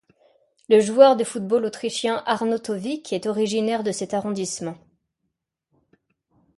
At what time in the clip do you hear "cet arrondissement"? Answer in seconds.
3.91-4.75